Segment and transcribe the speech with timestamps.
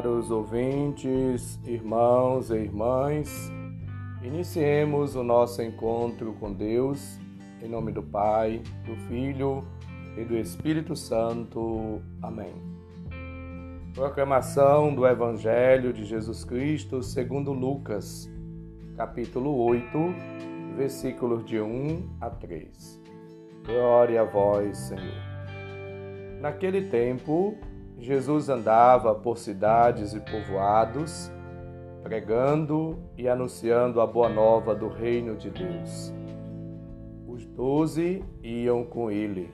[0.00, 3.52] Caros ouvintes, irmãos e irmãs,
[4.22, 7.18] iniciemos o nosso encontro com Deus
[7.62, 9.62] em nome do Pai, do Filho
[10.16, 12.00] e do Espírito Santo.
[12.22, 12.54] Amém.
[13.92, 18.26] Proclamação do Evangelho de Jesus Cristo segundo Lucas,
[18.96, 19.98] capítulo 8,
[20.78, 23.02] versículos de 1 a 3.
[23.66, 25.30] Glória a vós, Senhor.
[26.40, 27.54] Naquele tempo,
[28.00, 31.30] Jesus andava por cidades e povoados,
[32.02, 36.12] pregando e anunciando a boa nova do reino de Deus.
[37.28, 39.50] Os doze iam com ele,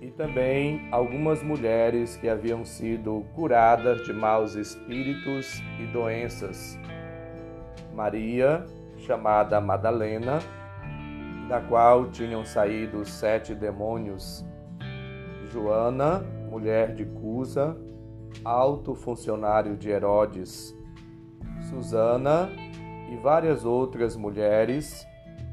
[0.00, 6.76] e também algumas mulheres que haviam sido curadas de maus espíritos e doenças.
[7.94, 10.40] Maria, chamada Madalena,
[11.48, 14.44] da qual tinham saído sete demônios.
[15.52, 17.76] Joana, mulher de Cusa,
[18.44, 20.74] alto funcionário de Herodes,
[21.68, 22.50] Susana
[23.12, 25.06] e várias outras mulheres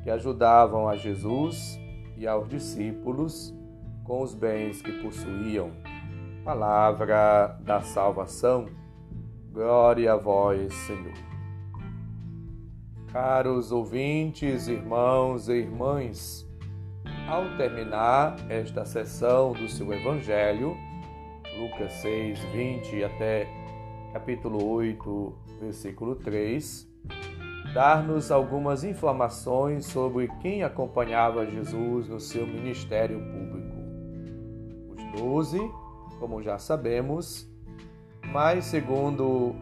[0.03, 1.79] que ajudavam a Jesus
[2.17, 3.53] e aos discípulos
[4.03, 5.71] com os bens que possuíam.
[6.43, 8.67] Palavra da salvação.
[9.51, 11.13] Glória a vós, Senhor.
[13.11, 16.45] Caros ouvintes, irmãos e irmãs,
[17.27, 20.77] ao terminar esta sessão do seu Evangelho,
[21.57, 23.47] Lucas 6, 20 até
[24.13, 26.87] capítulo 8, versículo 3,
[27.73, 33.75] dar-nos algumas informações sobre quem acompanhava Jesus no seu ministério público.
[34.95, 35.59] Os doze,
[36.19, 37.49] como já sabemos,
[38.31, 39.55] mas segundo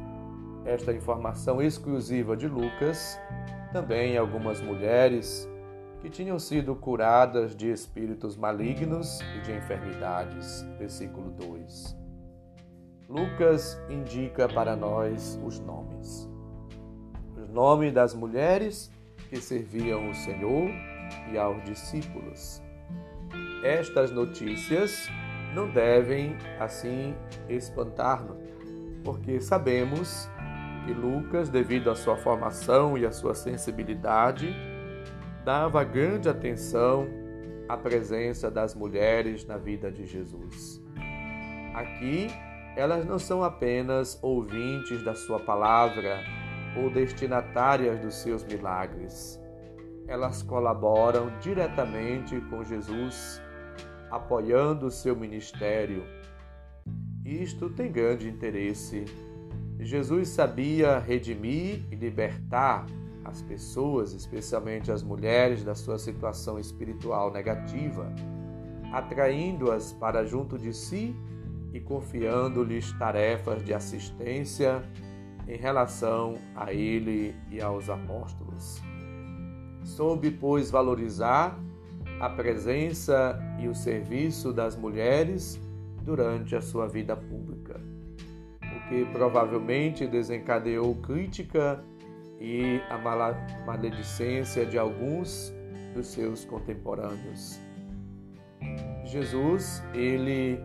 [0.66, 3.18] esta informação exclusiva de Lucas,
[3.72, 5.50] também algumas mulheres
[6.04, 10.62] que tinham sido curadas de espíritos malignos e de enfermidades.
[10.78, 11.98] Versículo 2.
[13.08, 16.30] Lucas indica para nós os nomes.
[17.38, 18.92] Os nomes das mulheres
[19.30, 20.70] que serviam o Senhor
[21.32, 22.62] e aos discípulos.
[23.64, 25.08] Estas notícias
[25.56, 27.16] não devem, assim,
[27.48, 28.36] espantar-nos,
[29.06, 30.28] porque sabemos
[30.86, 34.54] que Lucas, devido à sua formação e à sua sensibilidade,
[35.44, 37.08] dava grande atenção
[37.68, 40.82] à presença das mulheres na vida de Jesus.
[41.74, 42.28] Aqui,
[42.76, 46.20] elas não são apenas ouvintes da sua palavra
[46.78, 49.40] ou destinatárias dos seus milagres.
[50.08, 53.42] Elas colaboram diretamente com Jesus,
[54.10, 56.04] apoiando o seu ministério.
[57.26, 59.06] Isto tem grande interesse.
[59.80, 62.86] Jesus sabia redimir e libertar
[63.26, 68.12] as pessoas, especialmente as mulheres, da sua situação espiritual negativa,
[68.92, 71.16] atraindo-as para junto de si
[71.74, 74.84] e confiando-lhes tarefas de assistência
[75.48, 78.82] em relação a ele e aos apóstolos.
[79.84, 81.60] Soube, pois, valorizar
[82.20, 85.60] a presença e o serviço das mulheres
[86.04, 87.82] durante a sua vida pública,
[88.62, 91.84] o que provavelmente desencadeou crítica
[92.40, 92.98] e a
[93.66, 95.54] maledicência de alguns
[95.94, 97.60] dos seus contemporâneos.
[99.06, 100.60] Jesus, ele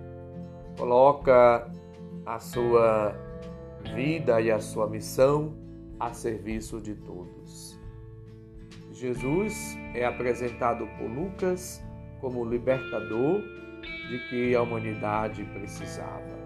[0.76, 1.70] coloca
[2.24, 3.14] a sua
[3.94, 5.56] vida e a sua missão
[5.98, 7.78] a serviço de todos.
[8.92, 11.82] Jesus é apresentado por Lucas
[12.20, 13.42] como libertador
[14.08, 16.38] de que a humanidade precisava.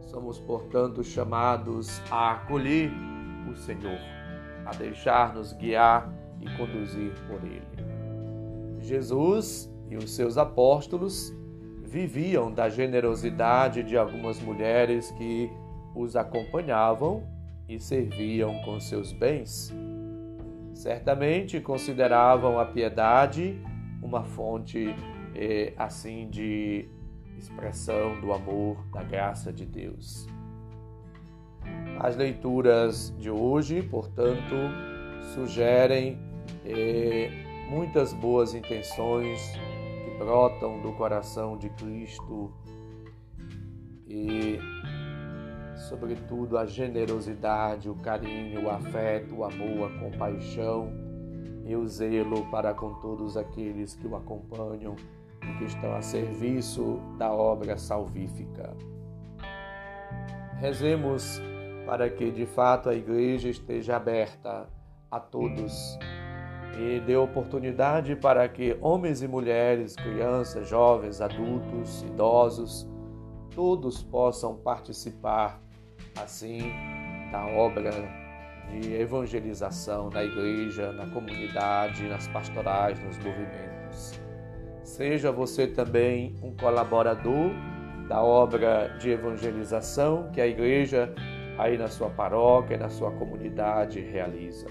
[0.00, 2.90] Somos, portanto, chamados a acolher
[3.50, 3.98] o Senhor
[4.64, 7.62] a deixar-nos guiar e conduzir por Ele.
[8.80, 11.32] Jesus e os seus apóstolos
[11.82, 15.50] viviam da generosidade de algumas mulheres que
[15.94, 17.22] os acompanhavam
[17.68, 19.72] e serviam com seus bens.
[20.74, 23.60] Certamente consideravam a piedade
[24.02, 24.94] uma fonte
[25.34, 26.88] eh, assim de
[27.38, 30.26] expressão do amor, da graça de Deus.
[31.98, 34.54] As leituras de hoje, portanto,
[35.34, 36.18] sugerem
[36.64, 37.30] eh,
[37.70, 39.40] muitas boas intenções
[40.04, 42.52] que brotam do coração de Cristo
[44.06, 44.58] e,
[45.88, 50.92] sobretudo, a generosidade, o carinho, o afeto, o amor, a compaixão
[51.64, 54.96] e o zelo para com todos aqueles que o acompanham
[55.42, 58.76] e que estão a serviço da obra salvífica.
[60.58, 61.40] Rezemos
[61.86, 64.68] para que de fato a igreja esteja aberta
[65.10, 65.98] a todos
[66.78, 72.88] e dê oportunidade para que homens e mulheres, crianças, jovens, adultos, idosos,
[73.54, 75.60] todos possam participar
[76.20, 76.72] assim,
[77.30, 77.90] da obra
[78.70, 84.20] de evangelização na igreja, na comunidade, nas pastorais, nos movimentos.
[84.82, 87.50] Seja você também um colaborador
[88.08, 91.14] da obra de evangelização que a igreja
[91.58, 94.68] aí na sua paróquia, na sua comunidade realiza.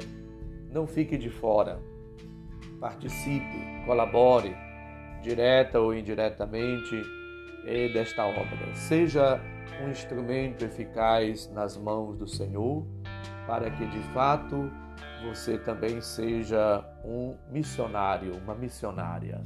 [0.69, 1.79] Não fique de fora.
[2.79, 4.55] Participe, colabore,
[5.21, 7.01] direta ou indiretamente,
[7.93, 8.73] desta obra.
[8.73, 9.39] Seja
[9.83, 12.85] um instrumento eficaz nas mãos do Senhor,
[13.45, 14.71] para que de fato
[15.23, 19.41] você também seja um missionário, uma missionária.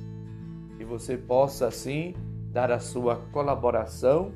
[0.80, 2.14] E você possa assim
[2.52, 4.32] dar a sua colaboração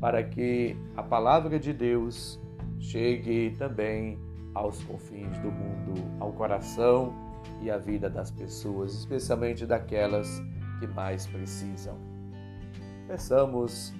[0.00, 2.39] para que a palavra de Deus
[2.80, 4.18] chegue também
[4.54, 7.14] aos confins do mundo, ao coração
[7.60, 10.42] e à vida das pessoas, especialmente daquelas
[10.80, 11.96] que mais precisam.
[13.06, 13.92] Peçamos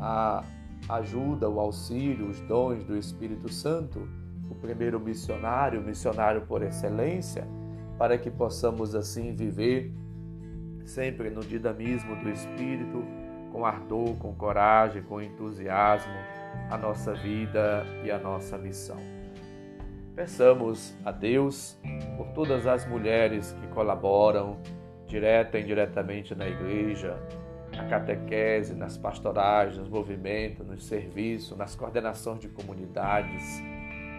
[0.00, 0.42] a
[0.88, 4.08] ajuda, o auxílio, os dons do Espírito Santo,
[4.50, 7.46] o primeiro missionário, missionário por excelência,
[7.98, 9.92] para que possamos assim viver
[10.84, 13.04] sempre no dinamismo do Espírito,
[13.52, 16.12] com ardor, com coragem, com entusiasmo,
[16.70, 18.98] a nossa vida e a nossa missão.
[20.14, 21.78] Peçamos a Deus
[22.16, 24.60] por todas as mulheres que colaboram,
[25.06, 27.18] direta e indiretamente na igreja,
[27.76, 33.60] na catequese, nas pastorais, nos movimentos, nos serviços, nas coordenações de comunidades,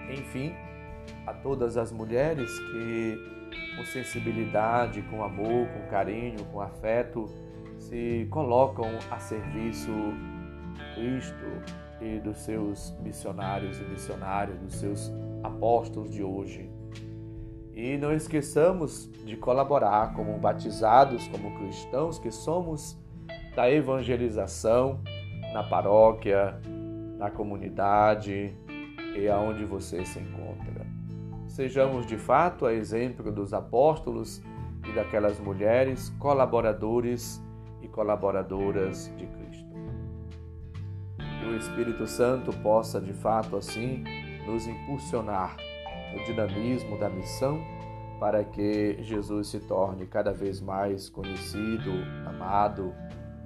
[0.09, 0.53] enfim,
[1.25, 3.17] a todas as mulheres que,
[3.77, 7.25] com sensibilidade, com amor, com carinho, com afeto,
[7.77, 9.91] se colocam a serviço
[10.73, 15.11] de Cristo e dos seus missionários e missionárias, dos seus
[15.43, 16.69] apóstolos de hoje.
[17.73, 22.97] E não esqueçamos de colaborar como batizados, como cristãos que somos
[23.55, 25.01] da evangelização
[25.53, 26.59] na paróquia,
[27.17, 28.55] na comunidade
[29.15, 30.85] e aonde você se encontra.
[31.47, 34.41] Sejamos de fato a exemplo dos apóstolos
[34.87, 37.41] e daquelas mulheres colaboradores
[37.81, 39.44] e colaboradoras de Cristo.
[41.55, 44.03] O Espírito Santo possa de fato assim
[44.45, 45.55] nos impulsionar
[46.13, 47.63] no dinamismo da missão
[48.19, 51.91] para que Jesus se torne cada vez mais conhecido,
[52.25, 52.93] amado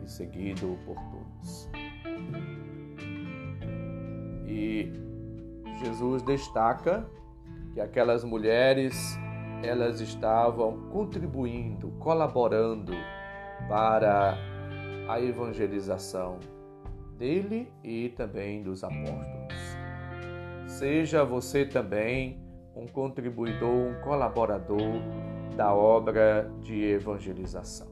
[0.04, 1.70] e seguido por todos.
[4.48, 4.92] E
[5.80, 7.08] Jesus destaca
[7.76, 9.20] que aquelas mulheres
[9.62, 12.94] elas estavam contribuindo, colaborando
[13.68, 14.36] para
[15.08, 16.40] a evangelização
[17.20, 19.78] dele e também dos apóstolos.
[20.66, 22.42] Seja você também
[22.74, 25.02] um contribuidor, um colaborador
[25.56, 27.90] da obra de evangelização.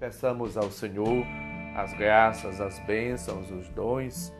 [0.00, 1.24] Peçamos ao Senhor
[1.76, 4.32] as graças, as bênçãos, os dons,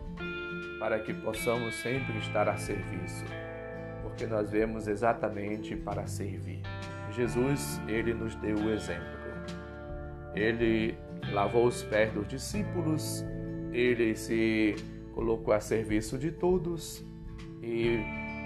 [0.81, 3.25] para que possamos sempre estar a serviço,
[4.03, 6.63] porque nós vemos exatamente para servir.
[7.11, 9.17] Jesus, ele nos deu o exemplo.
[10.35, 10.97] Ele
[11.33, 13.25] lavou os pés dos discípulos,
[13.77, 14.75] ele se
[15.13, 17.05] colocou a serviço de todos
[17.63, 17.99] e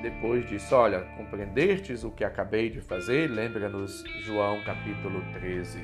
[0.03, 3.31] depois disse: Olha, compreendestes o que acabei de fazer?
[3.31, 5.79] Lembra-nos João capítulo 13.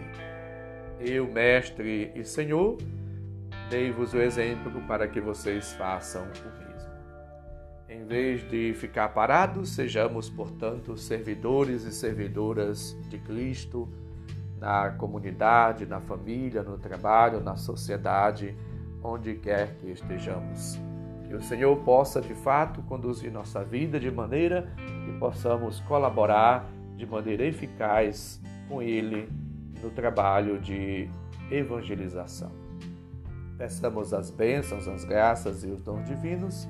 [0.98, 2.76] Eu, mestre e senhor,
[3.70, 6.90] dei-vos o exemplo para que vocês façam o mesmo.
[7.88, 13.88] Em vez de ficar parados, sejamos, portanto, servidores e servidoras de Cristo
[14.58, 18.56] na comunidade, na família, no trabalho, na sociedade,
[19.06, 20.78] onde quer que estejamos.
[21.26, 24.72] Que o Senhor possa de fato conduzir nossa vida de maneira
[25.04, 29.28] que possamos colaborar de maneira eficaz com Ele
[29.82, 31.08] no trabalho de
[31.50, 32.50] evangelização.
[33.58, 36.68] Peçamos as bênçãos, as graças e os dons divinos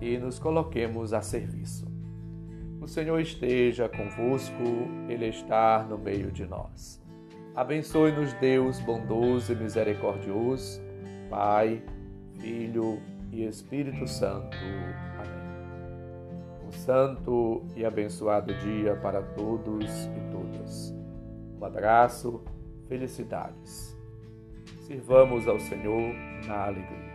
[0.00, 1.86] e nos coloquemos a serviço.
[2.80, 4.62] O Senhor esteja convosco,
[5.08, 7.00] Ele está no meio de nós.
[7.54, 10.80] Abençoe-nos, Deus bondoso e misericordioso,
[11.30, 11.82] Pai,
[12.40, 13.00] Filho
[13.32, 14.56] e Espírito Santo.
[15.18, 16.66] Amém.
[16.66, 20.94] Um santo e abençoado dia para todos e todas.
[21.58, 22.42] Um abraço,
[22.88, 23.96] felicidades.
[24.82, 26.12] Sirvamos ao Senhor
[26.46, 27.09] na alegria.